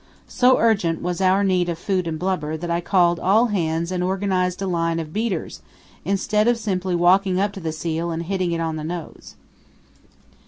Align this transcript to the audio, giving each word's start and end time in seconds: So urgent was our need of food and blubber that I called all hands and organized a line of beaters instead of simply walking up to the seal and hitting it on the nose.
So 0.27 0.57
urgent 0.57 1.03
was 1.03 1.21
our 1.21 1.43
need 1.43 1.69
of 1.69 1.77
food 1.77 2.07
and 2.07 2.17
blubber 2.17 2.57
that 2.57 2.71
I 2.71 2.81
called 2.81 3.19
all 3.19 3.45
hands 3.53 3.91
and 3.91 4.03
organized 4.03 4.59
a 4.59 4.65
line 4.65 4.99
of 4.99 5.13
beaters 5.13 5.61
instead 6.03 6.47
of 6.47 6.57
simply 6.57 6.95
walking 6.95 7.39
up 7.39 7.51
to 7.51 7.59
the 7.59 7.71
seal 7.71 8.09
and 8.09 8.23
hitting 8.23 8.51
it 8.51 8.59
on 8.61 8.77
the 8.77 8.83
nose. 8.83 9.35